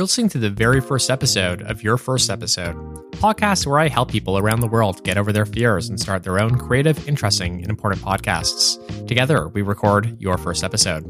[0.00, 2.74] You're listening to the very first episode of Your First Episode,
[3.16, 6.40] podcast where I help people around the world get over their fears and start their
[6.40, 8.78] own creative, interesting, and important podcasts.
[9.06, 11.04] Together, we record Your First Episode.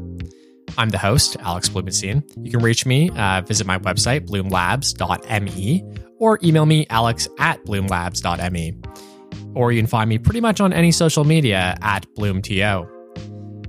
[0.77, 2.21] I'm the host, Alex Blumenstein.
[2.43, 5.83] You can reach me, uh, visit my website, bloomlabs.me,
[6.17, 8.73] or email me, alex at bloomlabs.me.
[9.55, 12.89] Or you can find me pretty much on any social media at bloomto.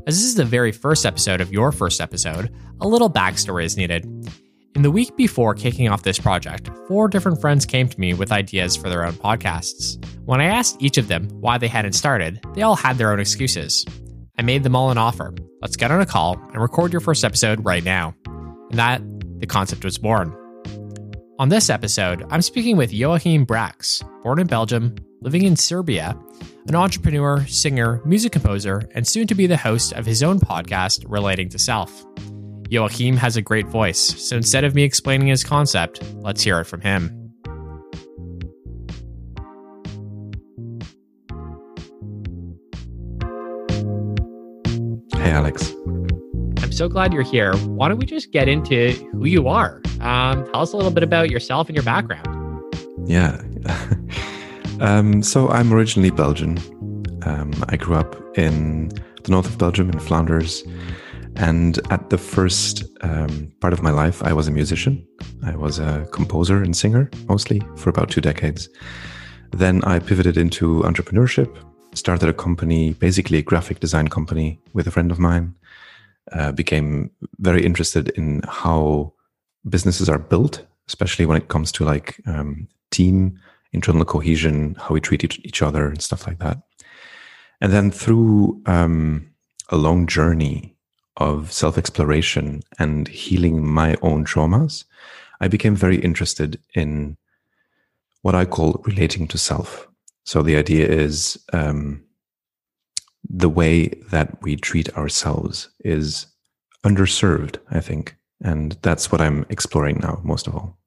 [0.05, 3.77] As this is the very first episode of your first episode, a little backstory is
[3.77, 4.05] needed.
[4.75, 8.33] In the week before kicking off this project, four different friends came to me with
[8.33, 10.03] ideas for their own podcasts.
[10.25, 13.21] When I asked each of them why they hadn't started, they all had their own
[13.21, 13.85] excuses.
[14.39, 15.35] I made them all an offer.
[15.61, 18.15] Let's get on a call and record your first episode right now.
[18.25, 19.03] And that,
[19.41, 20.35] the concept was born.
[21.39, 26.17] On this episode, I'm speaking with Joachim Brax, born in Belgium, living in Serbia,
[26.67, 31.05] an entrepreneur, singer, music composer, and soon to be the host of his own podcast
[31.07, 32.07] relating to self.
[32.73, 36.65] Joachim has a great voice, so instead of me explaining his concept, let's hear it
[36.65, 37.11] from him.
[45.13, 45.75] Hey, Alex.
[46.63, 47.55] I'm so glad you're here.
[47.57, 49.83] Why don't we just get into who you are?
[50.01, 52.27] Um, tell us a little bit about yourself and your background.
[53.05, 53.43] Yeah.
[54.81, 56.57] um, so I'm originally Belgian.
[57.27, 58.89] Um, I grew up in
[59.25, 60.65] the north of Belgium in Flanders.
[61.43, 65.05] And at the first um, part of my life, I was a musician.
[65.45, 68.69] I was a composer and singer mostly for about two decades.
[69.51, 71.51] Then I pivoted into entrepreneurship,
[71.95, 75.53] started a company, basically a graphic design company with a friend of mine.
[76.31, 79.13] Uh, became very interested in how
[79.69, 83.37] businesses are built, especially when it comes to like um, team,
[83.73, 86.59] internal cohesion, how we treat each, other, and stuff like that.
[87.61, 89.29] And then through um,
[89.71, 90.73] a long journey
[91.17, 94.85] of self exploration and healing my own traumas,
[95.41, 97.17] I became very interested in
[98.23, 99.89] what I call relating to self.
[100.25, 102.05] So the idea is um,
[103.29, 106.27] the way that we treat ourselves is
[106.85, 108.17] underserved, I think.
[108.43, 110.79] And that's what I'm exploring now, most of all.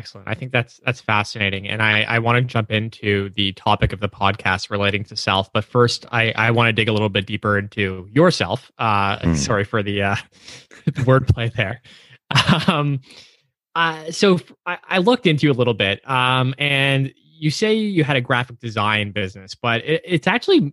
[0.00, 0.28] Excellent.
[0.28, 4.00] I think that's that's fascinating, and I, I want to jump into the topic of
[4.00, 5.52] the podcast relating to self.
[5.52, 8.72] But first, I, I want to dig a little bit deeper into yourself.
[8.78, 9.36] Uh, mm.
[9.36, 10.16] Sorry for the uh,
[10.86, 11.82] the wordplay there.
[12.66, 13.00] Um,
[13.74, 18.02] uh, so I, I, looked into you a little bit, um, and you say you
[18.02, 20.72] had a graphic design business, but it, it's actually,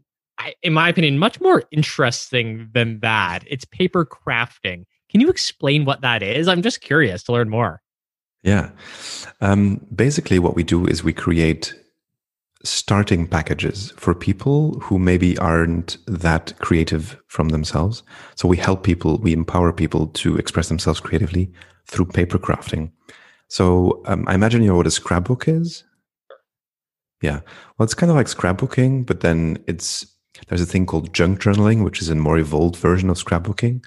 [0.64, 3.40] in my opinion, much more interesting than that.
[3.46, 4.86] It's paper crafting.
[5.10, 6.48] Can you explain what that is?
[6.48, 7.82] I'm just curious to learn more.
[8.48, 8.70] Yeah.
[9.42, 11.76] Um, basically, what we do is we create
[12.64, 18.04] starting packages for people who maybe aren't that creative from themselves.
[18.36, 21.52] So we help people, we empower people to express themselves creatively
[21.88, 22.90] through paper crafting.
[23.50, 25.84] So um, I imagine you know what a scrapbook is.
[27.22, 27.42] Yeah.
[27.78, 30.08] Well, it's kind of like scrapbooking, but then it's
[30.48, 33.84] there's a thing called junk journaling, which is a more evolved version of scrapbooking.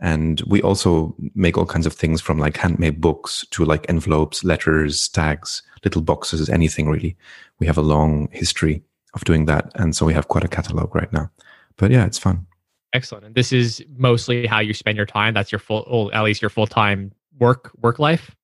[0.00, 4.42] And we also make all kinds of things from like handmade books to like envelopes,
[4.42, 7.16] letters, tags, little boxes, anything really.
[7.58, 8.82] We have a long history
[9.14, 9.70] of doing that.
[9.74, 11.30] And so we have quite a catalog right now.
[11.76, 12.46] But yeah, it's fun.
[12.92, 13.24] Excellent.
[13.24, 15.34] And this is mostly how you spend your time.
[15.34, 18.34] That's your full, or at least your full time work work life.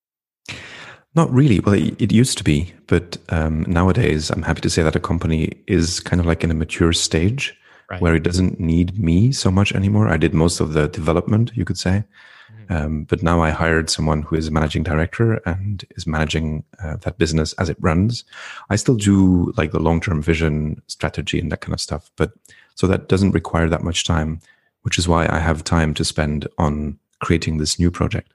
[1.14, 1.60] Not really.
[1.60, 5.00] Well, it, it used to be, but um, nowadays I'm happy to say that a
[5.00, 7.58] company is kind of like in a mature stage
[7.90, 8.00] right.
[8.00, 10.08] where it doesn't need me so much anymore.
[10.08, 12.04] I did most of the development, you could say.
[12.52, 12.72] Mm-hmm.
[12.72, 16.96] Um, but now I hired someone who is a managing director and is managing uh,
[16.96, 18.24] that business as it runs.
[18.70, 22.10] I still do like the long term vision, strategy, and that kind of stuff.
[22.16, 22.32] But
[22.74, 24.40] so that doesn't require that much time,
[24.82, 28.32] which is why I have time to spend on creating this new project.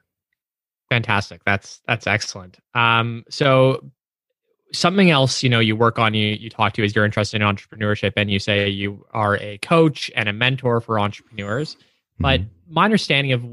[0.89, 1.43] Fantastic.
[1.45, 2.57] That's that's excellent.
[2.73, 3.91] Um, so
[4.73, 7.47] something else you know you work on you you talk to is you're interested in
[7.47, 11.75] entrepreneurship and you say you are a coach and a mentor for entrepreneurs.
[11.75, 12.23] Mm-hmm.
[12.23, 13.43] but my understanding of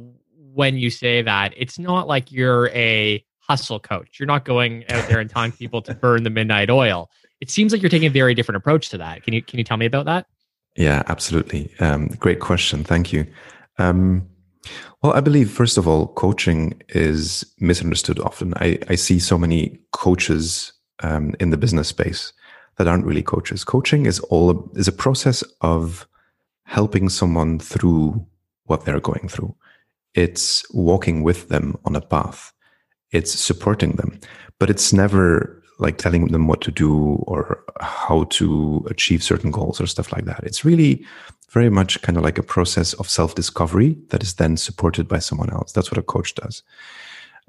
[0.54, 4.18] when you say that it's not like you're a hustle coach.
[4.18, 7.10] You're not going out there and telling people to burn the midnight oil.
[7.40, 9.22] It seems like you're taking a very different approach to that.
[9.22, 10.26] Can you can you tell me about that?
[10.76, 11.72] Yeah absolutely.
[11.80, 12.84] Um, great question.
[12.84, 13.26] Thank you.
[13.78, 14.28] Um,
[15.02, 18.52] well, I believe, first of all, coaching is misunderstood often.
[18.56, 20.72] I, I see so many coaches
[21.02, 22.32] um, in the business space
[22.76, 23.64] that aren't really coaches.
[23.64, 26.06] Coaching is all is a process of
[26.64, 28.24] helping someone through
[28.64, 29.54] what they're going through.
[30.14, 32.52] It's walking with them on a path.
[33.10, 34.20] It's supporting them,
[34.58, 39.80] but it's never like telling them what to do or how to achieve certain goals
[39.80, 40.44] or stuff like that.
[40.44, 41.04] It's really
[41.50, 45.18] very much kind of like a process of self discovery that is then supported by
[45.18, 45.72] someone else.
[45.72, 46.62] That's what a coach does.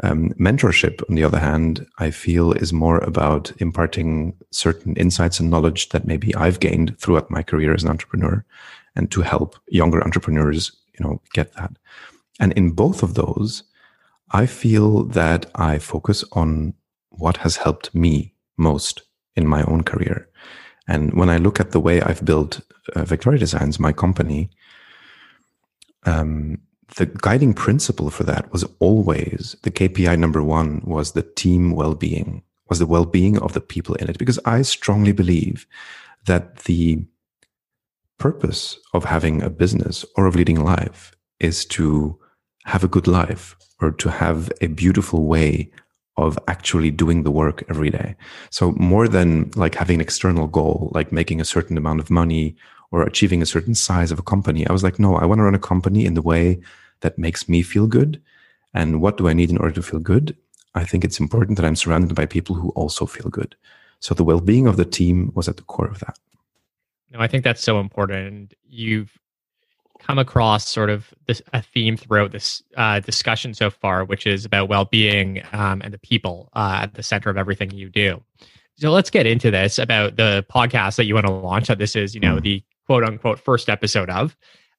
[0.02, 5.50] Um, mentorship, on the other hand, I feel is more about imparting certain insights and
[5.50, 8.46] knowledge that maybe I've gained throughout my career as an entrepreneur
[8.96, 11.72] and to help younger entrepreneurs, you know, get that.
[12.40, 13.64] And in both of those,
[14.32, 16.74] I feel that I focus on
[17.10, 19.02] what has helped me most
[19.36, 20.30] in my own career.
[20.88, 22.62] And when I look at the way I've built
[22.96, 24.50] uh, Victoria Designs, my company,
[26.06, 26.60] um,
[26.96, 32.44] the guiding principle for that was always the KPI number one was the team well-being,
[32.70, 34.18] was the well-being of the people in it.
[34.18, 35.68] Because I strongly believe
[36.26, 37.04] that the
[38.18, 42.20] purpose of having a business or of leading life is to
[42.66, 45.72] have a good life or to have a beautiful way
[46.18, 48.16] of actually doing the work every day.
[48.50, 52.58] So more than like having an external goal, like making a certain amount of money
[52.92, 55.44] or achieving a certain size of a company, I was like, no, I want to
[55.44, 56.60] run a company in the way
[57.02, 58.22] that makes me feel good.
[58.74, 60.36] And what do I need in order to feel good?
[60.76, 63.56] I think it's important that I'm surrounded by people who also feel good.
[64.00, 66.18] So the well-being of the team was at the core of that.
[67.12, 68.54] No, I think that's so important.
[68.68, 69.18] You've
[70.00, 74.46] come across sort of this a theme throughout this uh, discussion so far, which is
[74.46, 78.24] about well-being um, and the people uh, at the center of everything you do.
[78.76, 81.68] So let's get into this about the podcast that you want to launch.
[81.68, 82.44] That this is, you know, mm.
[82.44, 84.36] the quote unquote first episode of.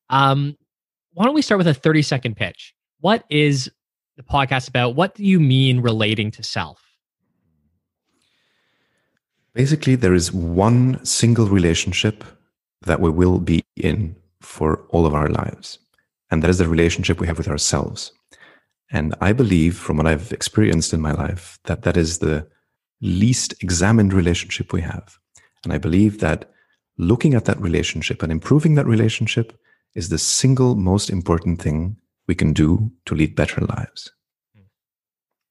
[0.08, 0.56] Um,
[1.12, 2.74] why don't we start with a thirty-second pitch?
[2.98, 3.70] What is
[4.16, 4.96] the podcast about?
[4.96, 6.82] What do you mean relating to self?
[9.54, 12.24] Basically, there is one single relationship
[12.82, 15.78] that we will be in for all of our lives.
[16.32, 18.12] And that is the relationship we have with ourselves.
[18.90, 22.48] And I believe, from what I've experienced in my life, that that is the
[23.00, 25.16] least examined relationship we have.
[25.62, 26.50] And I believe that
[27.00, 29.58] looking at that relationship and improving that relationship
[29.94, 31.97] is the single most important thing
[32.29, 34.12] we can do to lead better lives.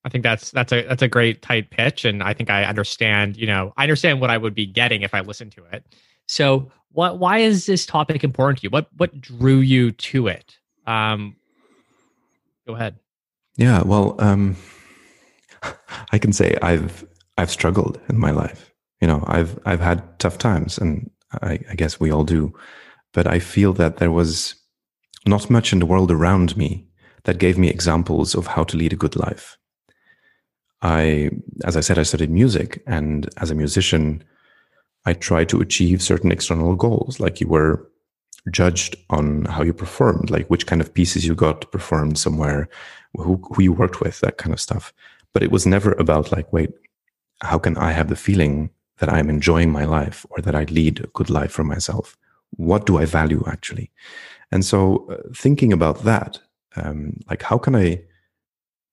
[0.06, 3.36] I think that's that's a that's a great tight pitch, and I think I understand.
[3.36, 5.84] You know, I understand what I would be getting if I listened to it.
[6.26, 7.20] So, what?
[7.20, 8.70] Why is this topic important to you?
[8.70, 10.58] What What drew you to it?
[10.88, 11.36] Um,
[12.66, 12.96] go ahead.
[13.58, 13.84] Yeah.
[13.84, 14.56] Well, um,
[16.12, 17.06] I can say I've
[17.38, 18.74] I've struggled in my life.
[19.02, 22.54] You know, I've I've had tough times, and I, I guess we all do.
[23.14, 24.56] But I feel that there was
[25.26, 26.88] not much in the world around me
[27.24, 29.58] that gave me examples of how to lead a good life.
[30.82, 31.30] I,
[31.66, 34.24] as I said, I studied music, and as a musician,
[35.06, 37.90] I tried to achieve certain external goals, like you were
[38.52, 42.70] judged on how you performed, like which kind of pieces you got performed somewhere,
[43.14, 44.94] who, who you worked with, that kind of stuff.
[45.34, 46.72] But it was never about like, wait,
[47.42, 48.70] how can I have the feeling
[49.00, 52.18] that I'm enjoying my life or that I lead a good life for myself?
[52.52, 53.92] What do I value actually?
[54.52, 56.40] And so uh, thinking about that,
[56.76, 58.02] um, like how can I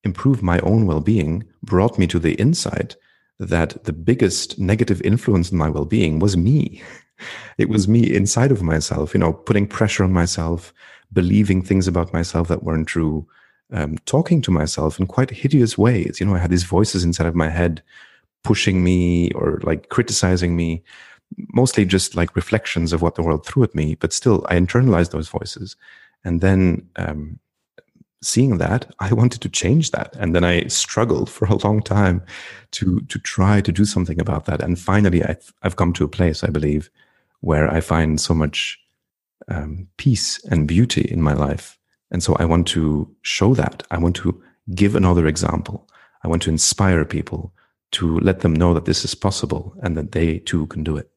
[0.06, 2.97] improve my own well-being brought me to the insight
[3.38, 6.82] that the biggest negative influence in my well-being was me
[7.58, 10.73] it was me inside of myself you know putting pressure on myself
[11.12, 13.27] believing things about myself that weren't true
[13.72, 17.27] um, talking to myself in quite hideous ways you know i had these voices inside
[17.27, 17.82] of my head
[18.46, 20.82] pushing me or like criticizing me
[21.53, 25.10] mostly just like reflections of what the world threw at me but still i internalized
[25.10, 25.76] those voices
[26.24, 27.38] and then um,
[28.22, 30.15] seeing that, I wanted to change that.
[30.17, 32.22] And then I struggled for a long time
[32.72, 34.62] to, to try to do something about that.
[34.62, 36.91] And finally, I've, I've come to a place, I believe,
[37.41, 38.79] where I find so much
[39.48, 41.79] um, peace and beauty in my life.
[42.10, 43.82] And so I want to show that.
[43.91, 44.43] I want to
[44.74, 45.88] give another example.
[46.24, 47.53] I want to inspire people
[47.96, 51.10] to let them know that this is possible and that they too can do it.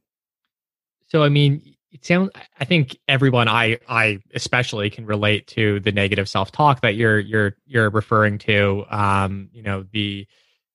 [1.07, 5.91] So, I mean, it sounds i think everyone i i especially can relate to the
[5.91, 10.27] negative self-talk that you're you're you're referring to um you know the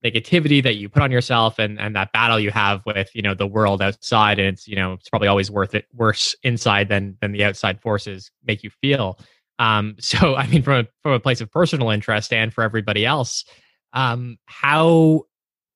[0.04, 3.34] negativity that you put on yourself and and that battle you have with you know
[3.34, 7.16] the world outside and it's you know it's probably always worth it worse inside than
[7.20, 9.18] than the outside forces make you feel
[9.58, 13.06] um so i mean from a from a place of personal interest and for everybody
[13.06, 13.44] else
[13.92, 15.22] um how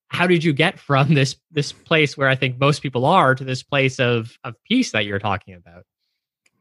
[0.08, 3.44] how did you get from this this place where I think most people are to
[3.44, 5.84] this place of of peace that you're talking about?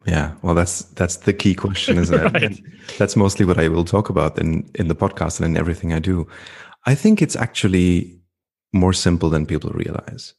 [0.06, 2.34] Yeah, well, that's that's the key question, isn't it?
[2.34, 2.62] right.
[2.98, 6.00] That's mostly what I will talk about in in the podcast and in everything I
[6.00, 6.28] do.
[6.86, 8.20] I think it's actually
[8.74, 10.34] more simple than people realize,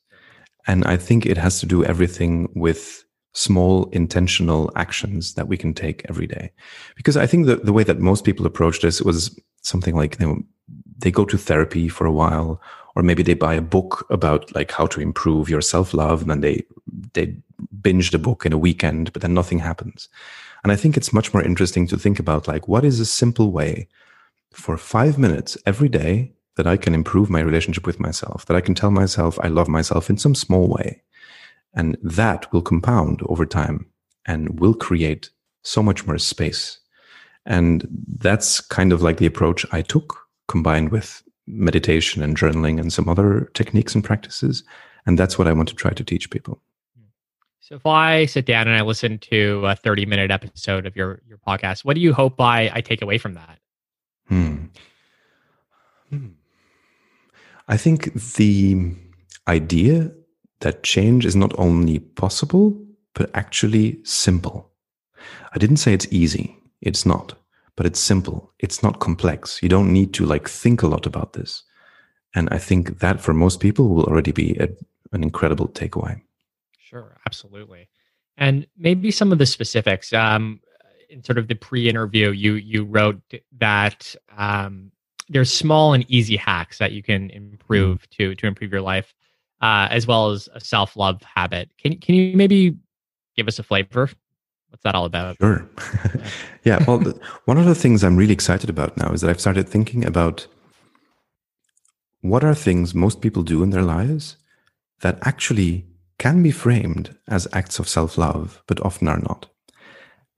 [0.67, 5.73] and I think it has to do everything with small intentional actions that we can
[5.73, 6.51] take every day.
[6.97, 10.43] Because I think the the way that most people approach this was something like know,
[10.99, 12.61] they go to therapy for a while
[12.99, 16.41] or maybe they buy a book about like how to improve your self-love and then
[16.41, 16.65] they
[17.15, 17.35] they
[17.81, 20.09] binge the book in a weekend but then nothing happens
[20.63, 23.53] and i think it's much more interesting to think about like what is a simple
[23.53, 23.89] way
[24.53, 28.61] for five minutes every day that I can improve my relationship with myself, that I
[28.61, 31.03] can tell myself I love myself in some small way.
[31.73, 33.87] And that will compound over time
[34.27, 35.31] and will create
[35.63, 36.81] so much more space.
[37.47, 37.87] And
[38.19, 43.09] that's kind of like the approach I took combined with meditation and journaling and some
[43.09, 44.63] other techniques and practices.
[45.07, 46.61] And that's what I want to try to teach people.
[47.61, 51.21] So if I sit down and I listen to a 30 minute episode of your,
[51.29, 53.59] your podcast, what do you hope I, I take away from that?
[54.29, 54.65] Hmm.
[56.09, 56.29] hmm.
[57.69, 58.95] I think the
[59.47, 60.11] idea
[60.61, 62.83] that change is not only possible,
[63.15, 64.71] but actually simple.
[65.53, 66.57] I didn't say it's easy.
[66.81, 67.35] It's not,
[67.79, 68.53] but it's simple.
[68.59, 69.63] It's not complex.
[69.63, 71.63] You don't need to like think a lot about this.
[72.35, 74.69] And I think that for most people will already be a,
[75.13, 76.21] an incredible takeaway.
[76.77, 77.89] Sure, absolutely.
[78.37, 80.13] And maybe some of the specifics.
[80.13, 80.61] Um,
[81.09, 83.23] in sort of the pre-interview, you you wrote
[83.59, 84.91] that um,
[85.29, 88.11] there's small and easy hacks that you can improve mm.
[88.17, 89.15] to to improve your life,
[89.63, 91.71] uh, as well as a self love habit.
[91.79, 92.77] Can can you maybe
[93.37, 94.11] give us a flavor?
[94.71, 95.37] What's that all about?
[95.39, 95.69] Sure.
[96.65, 96.85] yeah.
[96.87, 99.69] Well, the, one of the things I'm really excited about now is that I've started
[99.69, 100.47] thinking about
[102.21, 104.37] what are things most people do in their lives
[105.01, 105.87] that actually
[106.19, 109.47] can be framed as acts of self love, but often are not.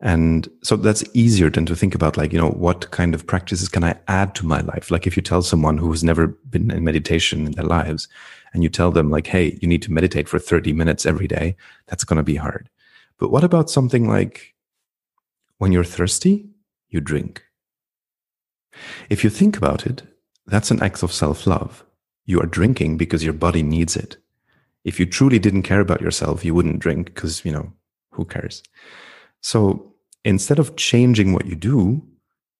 [0.03, 3.69] And so that's easier than to think about like, you know, what kind of practices
[3.69, 4.91] can I add to my life?
[4.91, 8.09] Like if you tell someone who has never been in meditation in their lives
[8.55, 11.55] and you tell them like, Hey, you need to meditate for 30 minutes every day.
[11.87, 12.71] That's going to be hard.
[13.21, 14.55] But what about something like
[15.59, 16.49] when you're thirsty,
[16.89, 17.45] you drink?
[19.11, 20.03] If you think about it,
[20.47, 21.85] that's an act of self love.
[22.25, 24.17] You are drinking because your body needs it.
[24.85, 27.73] If you truly didn't care about yourself, you wouldn't drink because, you know,
[28.13, 28.63] who cares?
[29.43, 32.03] So instead of changing what you do,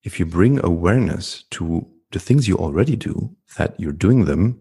[0.03, 4.61] if you bring awareness to the things you already do, that you're doing them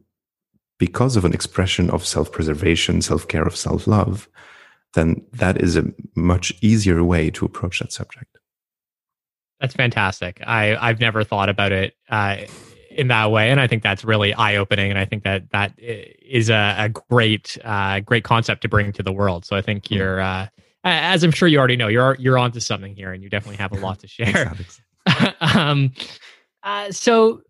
[0.78, 4.30] because of an expression of self preservation, self care, of self love,
[4.94, 8.38] then that is a much easier way to approach that subject.
[9.60, 10.42] That's fantastic.
[10.46, 12.38] I, I've never thought about it uh,
[12.92, 14.90] in that way, and I think that's really eye opening.
[14.90, 19.04] And I think that that is a, a great uh, great concept to bring to
[19.04, 19.46] the world.
[19.46, 19.98] So I think mm.
[19.98, 20.22] you're.
[20.22, 20.48] Uh,
[20.86, 23.74] as I'm sure you already know, you're you're onto something here, and you definitely have
[23.74, 24.54] a lot to share.
[25.42, 25.92] um,
[26.64, 27.42] uh, so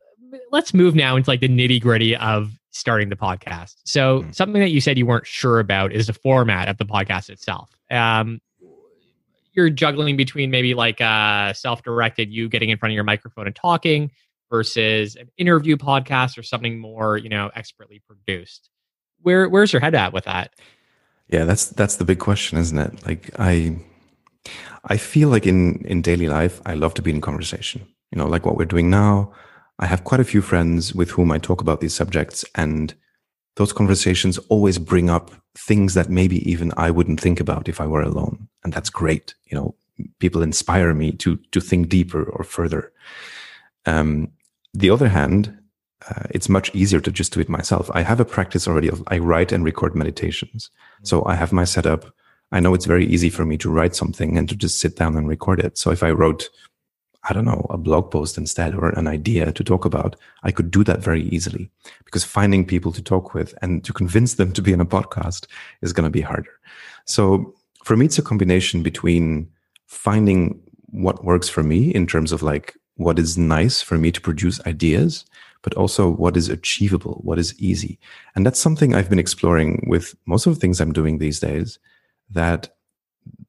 [0.51, 3.75] let's move now into like the nitty gritty of starting the podcast.
[3.85, 4.33] So mm.
[4.33, 7.69] something that you said you weren't sure about is the format of the podcast itself.
[7.91, 8.39] Um,
[9.53, 13.47] you're juggling between maybe like a uh, self-directed, you getting in front of your microphone
[13.47, 14.11] and talking,
[14.49, 18.69] versus an interview podcast or something more, you know, expertly produced.
[19.21, 20.53] Where where's your head at with that?
[21.27, 23.05] Yeah, that's that's the big question, isn't it?
[23.05, 23.77] Like I
[24.85, 27.85] I feel like in in daily life I love to be in conversation.
[28.11, 29.33] You know, like what we're doing now.
[29.79, 32.93] I have quite a few friends with whom I talk about these subjects and
[33.55, 37.87] those conversations always bring up things that maybe even I wouldn't think about if I
[37.87, 38.47] were alone.
[38.63, 39.35] And that's great.
[39.45, 39.75] You know,
[40.19, 42.91] people inspire me to to think deeper or further.
[43.85, 44.31] Um,
[44.73, 45.57] the other hand,
[46.09, 47.89] uh, it's much easier to just do it myself.
[47.93, 50.69] I have a practice already of I write and record meditations.
[51.03, 52.13] So I have my setup.
[52.51, 55.17] I know it's very easy for me to write something and to just sit down
[55.17, 55.77] and record it.
[55.77, 56.49] So if I wrote,
[57.29, 60.71] I don't know, a blog post instead or an idea to talk about, I could
[60.71, 61.69] do that very easily
[62.05, 65.45] because finding people to talk with and to convince them to be in a podcast
[65.81, 66.59] is going to be harder.
[67.05, 69.49] So for me, it's a combination between
[69.85, 74.19] finding what works for me in terms of like what is nice for me to
[74.19, 75.25] produce ideas
[75.61, 77.99] but also what is achievable, what is easy.
[78.35, 81.79] And that's something I've been exploring with most of the things I'm doing these days,
[82.29, 82.69] that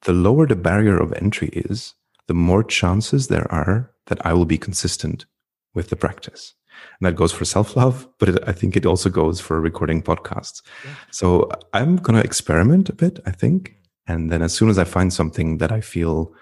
[0.02, 1.94] the lower the barrier of entry is,
[2.30, 5.26] the more chances there are that I will be consistent
[5.74, 6.54] with the practice.
[7.00, 10.00] And that goes for self love, but it, I think it also goes for recording
[10.00, 10.62] podcasts.
[10.84, 10.94] Yeah.
[11.10, 13.74] So I'm going to experiment a bit, I think.
[14.06, 16.32] And then as soon as I find something that I feel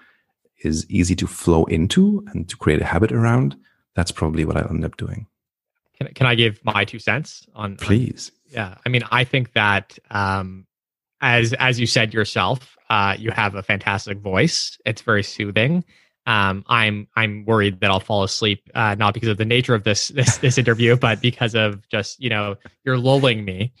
[0.63, 3.57] is easy to flow into and to create a habit around,
[3.95, 5.25] that's probably what I'll end up doing.
[5.97, 7.77] Can, can I give my two cents on?
[7.77, 8.29] Please.
[8.29, 10.67] On, yeah, I mean, I think that um,
[11.19, 14.77] as as you said yourself, uh, you have a fantastic voice.
[14.85, 15.83] It's very soothing.
[16.25, 19.83] Um, I'm I'm worried that I'll fall asleep, uh, not because of the nature of
[19.83, 23.73] this this this interview, but because of just you know you're lulling me.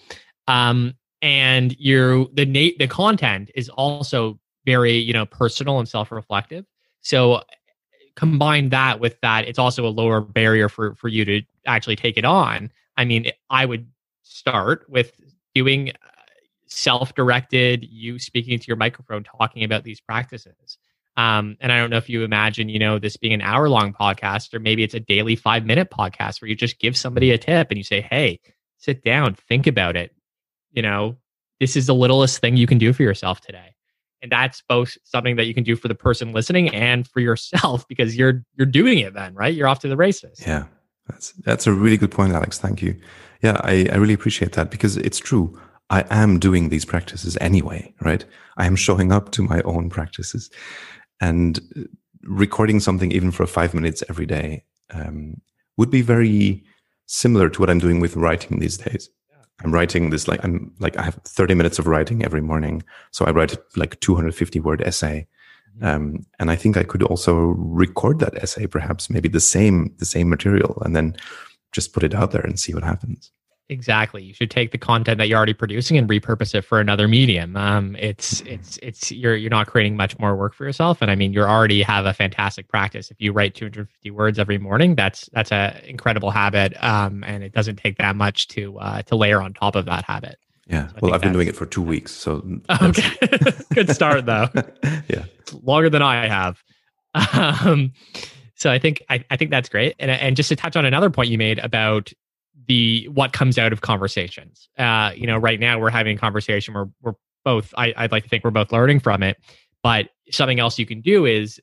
[0.47, 6.11] Um, and you're the na- the content is also very you know personal and self
[6.11, 6.65] reflective.
[7.01, 7.43] So
[8.15, 12.17] combine that with that, it's also a lower barrier for for you to actually take
[12.17, 12.71] it on.
[12.97, 13.87] I mean, I would
[14.23, 15.13] start with
[15.53, 15.91] doing
[16.69, 20.77] uh, self-directed, you speaking to your microphone, talking about these practices.
[21.17, 23.93] Um, and I don't know if you imagine, you know, this being an hour long
[23.93, 27.37] podcast, or maybe it's a daily five minute podcast where you just give somebody a
[27.37, 28.39] tip and you say, Hey,
[28.77, 30.15] sit down, think about it.
[30.71, 31.17] You know,
[31.59, 33.75] this is the littlest thing you can do for yourself today.
[34.21, 37.85] And that's both something that you can do for the person listening and for yourself
[37.89, 39.53] because you're you're doing it then, right?
[39.53, 40.41] You're off to the races.
[40.45, 40.65] Yeah.
[41.09, 42.59] That's that's a really good point, Alex.
[42.59, 42.95] Thank you.
[43.41, 45.59] Yeah, I, I really appreciate that because it's true.
[45.89, 48.23] I am doing these practices anyway, right?
[48.57, 50.49] I am showing up to my own practices
[51.19, 51.59] and
[52.23, 55.41] recording something even for five minutes every day um,
[55.77, 56.63] would be very
[57.05, 59.09] similar to what I'm doing with writing these days.
[59.63, 63.25] I'm writing this like I'm like I have 30 minutes of writing every morning, so
[63.25, 65.27] I write like 250 word essay,
[65.77, 65.85] mm-hmm.
[65.85, 70.05] um, and I think I could also record that essay, perhaps maybe the same the
[70.05, 71.17] same material, and then
[71.73, 73.31] just put it out there and see what happens.
[73.71, 74.23] Exactly.
[74.23, 77.55] You should take the content that you're already producing and repurpose it for another medium.
[77.55, 81.15] Um, it's it's it's you're you're not creating much more work for yourself, and I
[81.15, 83.11] mean you already have a fantastic practice.
[83.11, 87.53] If you write 250 words every morning, that's that's an incredible habit, um, and it
[87.53, 90.39] doesn't take that much to uh, to layer on top of that habit.
[90.65, 90.87] Yeah.
[90.87, 92.43] So well, I've been doing it for two weeks, so
[92.81, 93.27] okay,
[93.75, 94.47] good start though.
[94.83, 96.63] yeah, it's longer than I have.
[97.13, 97.93] Um,
[98.55, 101.11] so I think I, I think that's great, and and just to touch on another
[101.11, 102.11] point you made about
[102.69, 104.69] the what comes out of conversations.
[104.77, 107.73] Uh, you know, right now we're having a conversation where we're both.
[107.75, 109.37] I, I'd like to think we're both learning from it,
[109.83, 111.59] but something else you can do is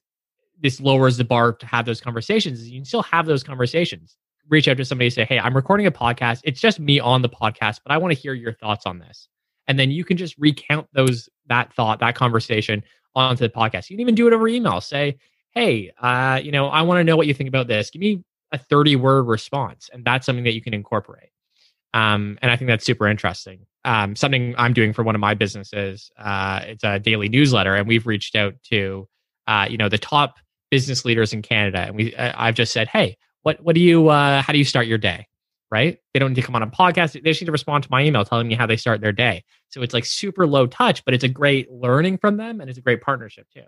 [0.61, 2.69] this lowers the bar to have those conversations.
[2.69, 4.17] You can still have those conversations.
[4.49, 6.41] Reach out to somebody and say, "Hey, I'm recording a podcast.
[6.43, 9.29] It's just me on the podcast, but I want to hear your thoughts on this."
[9.69, 12.83] And then you can just recount those that thought, that conversation
[13.15, 13.91] onto the podcast.
[13.91, 14.81] You can even do it over email.
[14.81, 15.19] Say,
[15.53, 17.91] "Hey, uh, you know, I want to know what you think about this.
[17.91, 21.30] Give me a 30 word response and that's something that you can incorporate.
[21.94, 23.66] Um, and i think that's super interesting.
[23.85, 27.87] Um, something i'm doing for one of my businesses uh, it's a daily newsletter and
[27.87, 29.09] we've reached out to
[29.46, 30.37] uh, you know the top
[30.70, 34.42] business leaders in canada and we i've just said hey what what do you uh,
[34.42, 35.28] how do you start your day?
[35.70, 35.98] Right?
[36.12, 37.12] They don't need to come on a podcast.
[37.12, 39.44] They just need to respond to my email telling me how they start their day.
[39.68, 42.78] So it's like super low touch but it's a great learning from them and it's
[42.78, 43.62] a great partnership too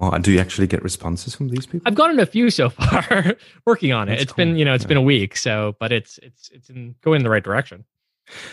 [0.00, 1.82] well, do you actually get responses from these people?
[1.86, 3.36] I've gotten a few so far.
[3.66, 4.12] working on it.
[4.12, 4.46] That's it's cool.
[4.46, 4.88] been you know it's yeah.
[4.88, 7.84] been a week, so but it's it's it's in, going in the right direction.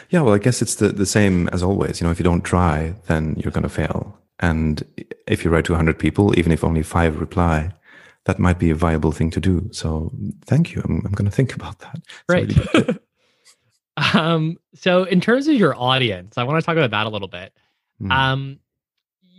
[0.10, 2.02] Yeah, well, I guess it's the the same as always.
[2.02, 4.18] You know, if you don't try, then you're going to fail.
[4.40, 4.84] And
[5.26, 7.74] if you write to 100 people, even if only five reply,
[8.26, 9.68] that might be a viable thing to do.
[9.72, 10.12] So
[10.46, 10.82] thank you.
[10.86, 12.02] I'm, I'm going to think about that.
[12.30, 12.74] Right.
[12.74, 13.00] Really
[14.14, 17.28] um, so in terms of your audience, I want to talk about that a little
[17.28, 17.52] bit.
[18.00, 18.12] Mm.
[18.12, 18.60] Um,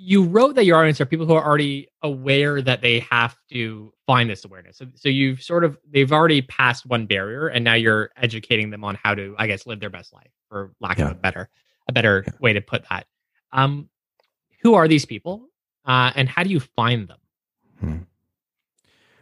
[0.01, 3.93] you wrote that your audience are people who are already aware that they have to
[4.07, 4.77] find this awareness.
[4.77, 8.85] So, so you've sort of they've already passed one barrier, and now you're educating them
[8.85, 11.07] on how to, I guess, live their best life, for lack yeah.
[11.07, 11.49] of a better
[11.89, 12.33] a better yeah.
[12.41, 13.07] way to put that.
[13.53, 13.89] Um,
[14.63, 15.49] who are these people,
[15.85, 17.19] uh, and how do you find them?
[17.81, 17.97] Hmm.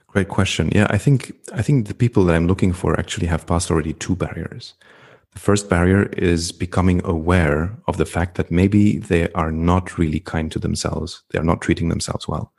[0.09, 0.71] Great question.
[0.75, 3.95] Yeah, I think I think the people that I'm looking for actually have passed already
[3.95, 4.75] two barriers.
[5.37, 10.19] The first barrier is becoming aware of the fact that maybe they are not really
[10.19, 11.25] kind to themselves.
[11.31, 12.55] They are not treating themselves well.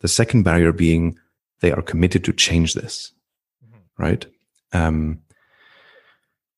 [0.00, 1.18] The second barrier being
[1.60, 3.12] they are committed to change this,
[3.64, 4.02] mm-hmm.
[4.02, 4.26] right?
[4.74, 5.22] Um,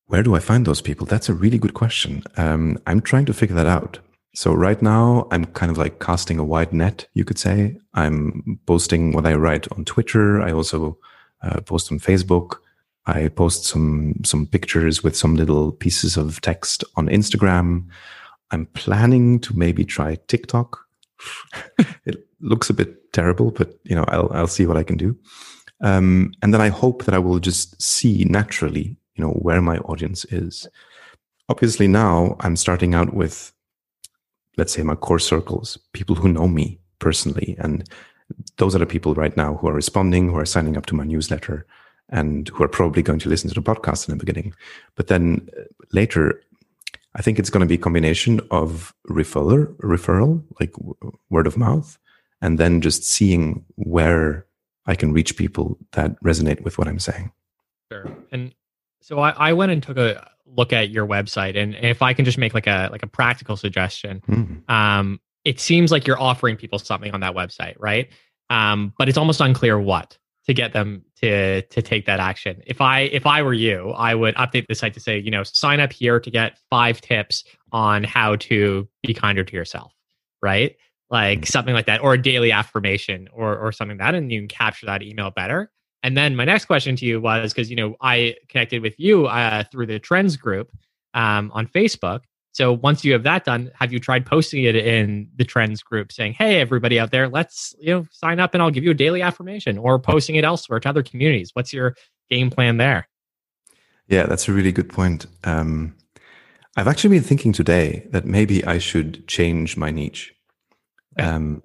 [0.07, 1.07] where do I find those people?
[1.07, 2.21] That's a really good question.
[2.35, 3.99] Um, I'm trying to figure that out.
[4.35, 7.77] So right now, I'm kind of like casting a wide net, you could say.
[7.93, 10.41] I'm posting what I write on Twitter.
[10.41, 10.97] I also
[11.41, 12.57] uh, post on Facebook.
[13.05, 17.87] I post some some pictures with some little pieces of text on Instagram.
[18.51, 20.79] I'm planning to maybe try TikTok.
[22.05, 25.17] it looks a bit terrible, but you know, I'll I'll see what I can do.
[25.81, 29.77] Um, and then I hope that I will just see naturally, you know, where my
[29.79, 30.67] audience is.
[31.49, 33.51] Obviously, now I'm starting out with,
[34.57, 37.89] let's say, my core circles, people who know me personally, and
[38.57, 41.03] those are the people right now who are responding, who are signing up to my
[41.03, 41.65] newsletter,
[42.11, 44.53] and who are probably going to listen to the podcast in the beginning.
[44.95, 46.41] But then uh, later,
[47.15, 50.73] I think it's going to be a combination of referral, referral, like
[51.29, 51.97] word of mouth,
[52.41, 54.45] and then just seeing where
[54.85, 57.31] I can reach people that resonate with what I'm saying.
[57.91, 58.09] Sure.
[58.31, 58.53] And
[59.01, 62.25] so I, I went and took a look at your website, and if I can
[62.25, 64.71] just make like a like a practical suggestion, mm-hmm.
[64.71, 68.09] um, it seems like you're offering people something on that website, right?
[68.49, 70.17] Um, but it's almost unclear what
[70.51, 72.61] to get them to to take that action.
[72.67, 75.43] If I if I were you, I would update the site to say, you know,
[75.43, 79.93] sign up here to get five tips on how to be kinder to yourself,
[80.41, 80.75] right?
[81.09, 81.47] Like mm.
[81.47, 84.49] something like that, or a daily affirmation, or or something like that, and you can
[84.49, 85.71] capture that email better.
[86.03, 89.27] And then my next question to you was because you know I connected with you
[89.27, 90.69] uh, through the Trends group
[91.13, 92.21] um, on Facebook,
[92.53, 96.11] So once you have that done, have you tried posting it in the trends group
[96.11, 98.95] saying, "Hey, everybody out there, let's you know sign up and I'll give you a
[98.95, 101.51] daily affirmation," or posting it elsewhere to other communities?
[101.53, 101.95] What's your
[102.29, 103.07] game plan there?
[104.07, 105.25] Yeah, that's a really good point.
[105.45, 105.95] Um,
[106.75, 110.33] I've actually been thinking today that maybe I should change my niche.
[111.17, 111.27] Okay.
[111.27, 111.63] Um,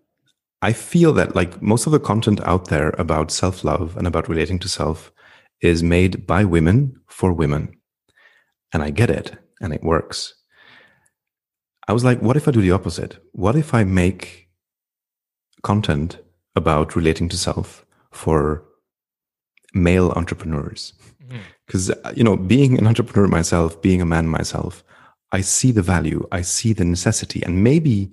[0.63, 4.29] I feel that like most of the content out there about self love and about
[4.29, 5.13] relating to self
[5.61, 7.77] is made by women for women.
[8.73, 10.35] And I get it and it works.
[11.89, 13.19] I was like, what if I do the opposite?
[13.33, 14.49] What if I make
[15.63, 16.19] content
[16.55, 18.65] about relating to self for
[19.75, 20.95] male entrepreneurs?
[21.67, 22.17] Because, mm-hmm.
[22.17, 24.85] you know, being an entrepreneur myself, being a man myself,
[25.33, 28.13] I see the value, I see the necessity, and maybe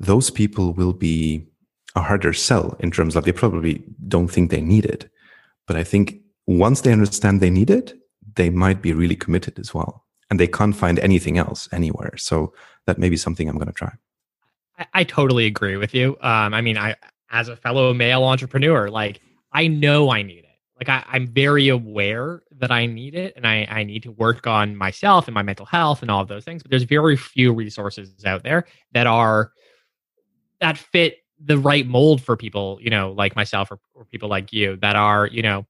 [0.00, 1.46] those people will be
[1.94, 5.10] a harder sell in terms of they probably don't think they need it.
[5.66, 7.94] But I think once they understand they need it,
[8.34, 10.01] they might be really committed as well.
[10.32, 12.16] And they can't find anything else anywhere.
[12.16, 12.54] So
[12.86, 13.92] that may be something I'm going to try.
[14.78, 16.16] I, I, totally agree with you.
[16.22, 16.96] Um, I mean, I,
[17.30, 19.20] as a fellow male entrepreneur, like
[19.52, 20.58] I know I need it.
[20.78, 24.46] Like I, I'm very aware that I need it and I, I need to work
[24.46, 26.62] on myself and my mental health and all of those things.
[26.62, 29.52] But there's very few resources out there that are
[30.62, 34.50] that fit the right mold for people, you know, like myself or, or people like
[34.50, 35.66] you that are, you know,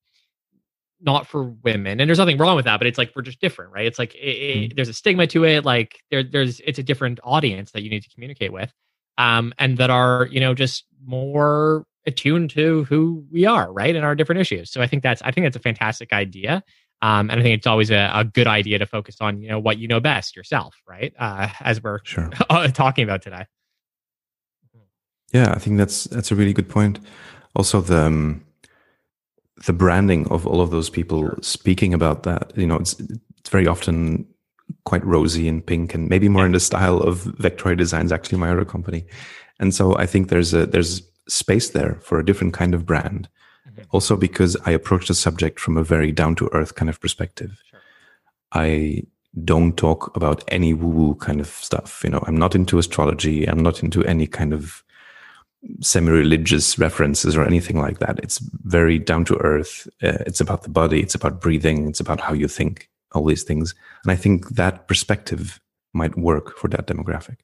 [1.03, 2.01] not for women.
[2.01, 3.87] And there's nothing wrong with that, but it's like we're just different, right?
[3.87, 4.77] It's like it, it, mm-hmm.
[4.77, 5.65] there's a stigma to it.
[5.65, 8.73] Like there, there's it's a different audience that you need to communicate with,
[9.19, 14.05] um, and that are you know just more attuned to who we are, right, and
[14.05, 14.71] our different issues.
[14.71, 16.63] So I think that's I think that's a fantastic idea.
[17.03, 19.59] Um, and I think it's always a, a, good idea to focus on, you know,
[19.59, 21.13] what you know best yourself, right?
[21.19, 22.31] Uh, as we're sure.
[22.75, 23.45] talking about today.
[25.33, 27.01] Yeah, I think that's that's a really good point.
[27.57, 28.45] Also, the um,
[29.67, 31.39] the branding of all of those people sure.
[31.43, 32.99] speaking about that, you know, it's
[33.39, 34.27] it's very often
[34.85, 36.47] quite rosy and pink, and maybe more yeah.
[36.47, 39.05] in the style of Vectory Designs, actually my other company.
[39.59, 43.29] And so I think there's a there's space there for a different kind of brand.
[43.69, 43.83] Mm-hmm.
[43.91, 47.63] Also, because I approach the subject from a very down to earth kind of perspective.
[47.71, 47.81] Sure.
[48.53, 49.05] I
[49.45, 52.03] don't talk about any woo woo kind of stuff.
[52.05, 53.47] You know, I'm not into astrology.
[53.47, 54.83] I'm not into any kind of
[55.81, 58.19] semi-religious references or anything like that.
[58.23, 59.89] It's very down to earth.
[60.03, 61.01] Uh, it's about the body.
[61.01, 61.89] It's about breathing.
[61.89, 62.89] It's about how you think.
[63.15, 65.61] All these things, and I think that perspective
[65.93, 67.37] might work for that demographic.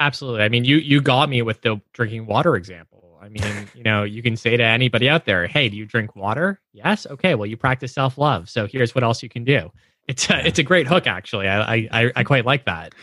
[0.00, 0.42] Absolutely.
[0.42, 3.16] I mean, you you got me with the drinking water example.
[3.20, 6.16] I mean, you know, you can say to anybody out there, "Hey, do you drink
[6.16, 7.06] water?" Yes.
[7.06, 7.36] Okay.
[7.36, 8.48] Well, you practice self love.
[8.48, 9.70] So here's what else you can do.
[10.08, 11.48] It's a, it's a great hook, actually.
[11.48, 12.94] I I I quite like that.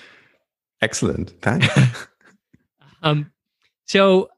[0.82, 1.30] Excellent.
[1.42, 1.68] Thanks.
[3.04, 3.32] um.
[3.86, 4.30] So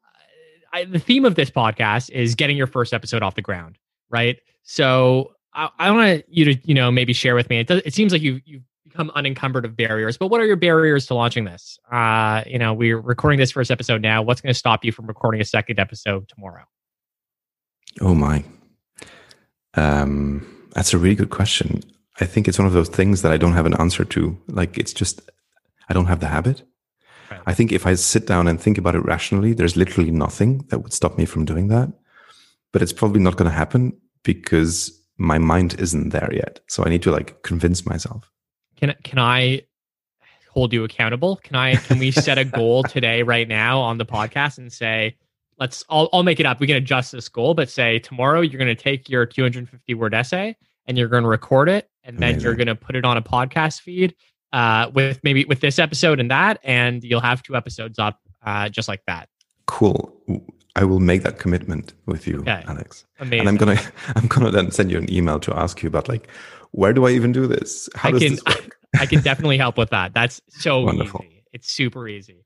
[0.78, 4.38] I, the theme of this podcast is getting your first episode off the ground, right?
[4.64, 7.60] So I, I want you to, you know, maybe share with me.
[7.60, 10.56] It, does, it seems like you you've become unencumbered of barriers, but what are your
[10.56, 11.80] barriers to launching this?
[11.92, 14.22] Uh, you know, we're recording this first episode now.
[14.22, 16.64] What's going to stop you from recording a second episode tomorrow?
[18.00, 18.44] Oh my,
[19.74, 21.82] um, that's a really good question.
[22.20, 24.38] I think it's one of those things that I don't have an answer to.
[24.48, 25.22] Like, it's just
[25.90, 26.62] I don't have the habit.
[27.48, 30.80] I think if I sit down and think about it rationally, there's literally nothing that
[30.80, 31.90] would stop me from doing that.
[32.74, 36.60] But it's probably not going to happen because my mind isn't there yet.
[36.68, 38.30] So I need to like convince myself.
[38.76, 39.62] Can can I
[40.52, 41.38] hold you accountable?
[41.38, 45.16] Can I can we set a goal today right now on the podcast and say
[45.58, 46.60] let's I'll I'll make it up.
[46.60, 50.14] We can adjust this goal, but say tomorrow you're going to take your 250 word
[50.14, 50.54] essay
[50.86, 52.44] and you're going to record it and then Amazing.
[52.44, 54.16] you're going to put it on a podcast feed
[54.54, 58.70] uh, with maybe with this episode and that, and you'll have two episodes up uh,
[58.70, 59.30] just like that.
[59.66, 60.14] Cool.
[60.76, 62.64] I will make that commitment with you, okay.
[62.68, 63.06] Alex.
[63.20, 63.40] Amazing.
[63.42, 63.80] And I'm gonna
[64.16, 66.28] I'm gonna then send you an email to ask you about like
[66.72, 67.90] where do I even do this?
[67.96, 68.78] How I does can, this work?
[69.00, 70.14] I can definitely help with that.
[70.14, 71.24] That's so Wonderful.
[71.26, 71.44] easy.
[71.54, 72.46] It's super easy.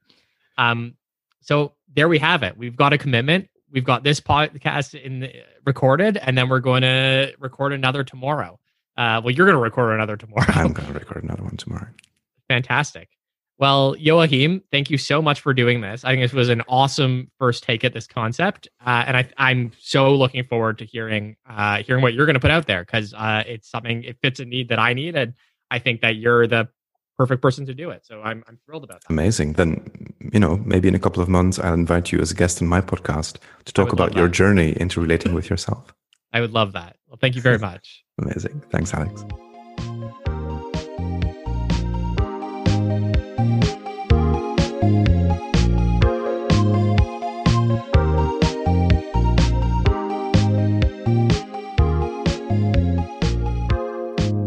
[0.57, 0.95] Um,
[1.41, 2.57] so there we have it.
[2.57, 3.49] We've got a commitment.
[3.71, 5.33] We've got this podcast in the,
[5.65, 8.59] recorded, and then we're going to record another tomorrow.
[9.01, 10.45] Uh, well, you're going to record another tomorrow.
[10.49, 11.87] I'm going to record another one tomorrow.
[12.49, 13.09] Fantastic.
[13.57, 16.05] Well, Joachim, thank you so much for doing this.
[16.05, 19.71] I think this was an awesome first take at this concept, uh, and I, am
[19.79, 23.11] so looking forward to hearing uh, hearing what you're going to put out there because
[23.15, 25.33] uh, it's something it fits a need that I need, and
[25.71, 26.69] I think that you're the
[27.17, 28.05] perfect person to do it.
[28.05, 29.11] So I'm I'm thrilled about that.
[29.11, 29.53] Amazing.
[29.53, 32.61] Then you know maybe in a couple of months I'll invite you as a guest
[32.61, 35.91] on my podcast to talk about your journey into relating with yourself.
[36.33, 36.97] I would love that.
[37.07, 38.03] Well, thank you very much.
[38.21, 38.61] Amazing.
[38.71, 39.25] Thanks, Alex.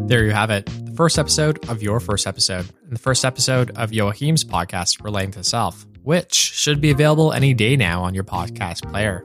[0.07, 0.67] There you have it.
[0.67, 5.33] The first episode of your first episode, and the first episode of Joachim's podcast, Relating
[5.33, 9.25] to Self, which should be available any day now on your podcast player.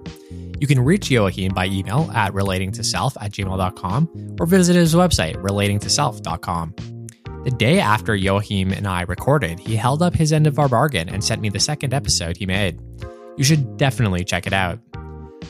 [0.60, 6.76] You can reach Joachim by email at relatingtoself at gmail.com or visit his website, relatingtoself.com.
[7.46, 11.08] The day after Joachim and I recorded, he held up his end of our bargain
[11.08, 12.80] and sent me the second episode he made.
[13.38, 14.80] You should definitely check it out.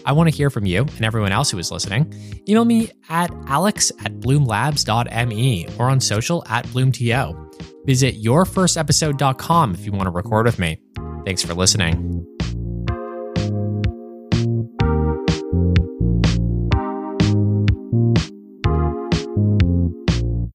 [0.06, 2.14] I want to hear from you and everyone else who is listening.
[2.48, 7.46] Email me at alex at bloomlabs.me or on social at bloomto.
[7.86, 10.80] Visit yourfirstepisode.com if you want to record with me.
[11.26, 12.39] Thanks for listening.